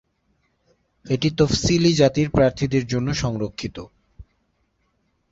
এটি 1.05 1.29
তফসিলি 1.37 1.91
জাতির 1.93 2.27
প্রার্থীদের 2.29 2.83
জন্য 2.87 3.07
সংরক্ষিত। 3.13 3.77